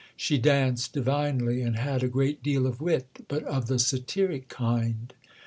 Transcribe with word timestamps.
She 0.17 0.39
danced 0.39 0.93
divinely, 0.93 1.61
and 1.61 1.75
had 1.75 2.01
a 2.01 2.07
great 2.07 2.41
deal 2.41 2.65
of 2.65 2.81
wit, 2.81 3.23
but 3.27 3.43
of 3.43 3.67
the 3.67 3.77
satiric 3.77 4.47
kind." 4.47 5.13